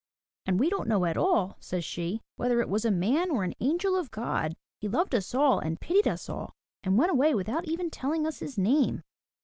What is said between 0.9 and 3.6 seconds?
at all," says she, "whether it was a man or an